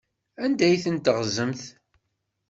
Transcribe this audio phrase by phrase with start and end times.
[0.43, 1.61] Anda ay ten-teɣzamt?